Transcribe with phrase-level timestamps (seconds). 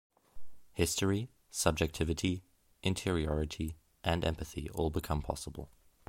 [0.73, 2.41] History, subjectivity,
[2.83, 5.69] interiority, and empathy all become possible.